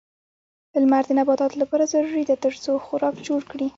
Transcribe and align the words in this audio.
لمر 0.81 1.03
د 1.07 1.11
نباتاتو 1.19 1.59
لپاره 1.63 1.89
ضروري 1.93 2.23
ده 2.29 2.35
ترڅو 2.45 2.71
خوراک 2.85 3.15
جوړ 3.27 3.41
کړي. 3.51 3.67